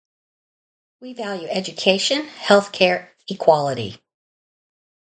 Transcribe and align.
We 0.99 1.13
value 1.13 1.47
education, 1.47 2.25
health 2.27 2.71
care, 2.71 3.13
equality. 3.27 4.01